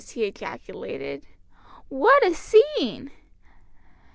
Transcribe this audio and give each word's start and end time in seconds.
HE 0.09 0.23
EJACULATED, 0.25 1.27
"WHAT 1.89 2.25
A 2.25 2.33
SCENE." 2.33 3.11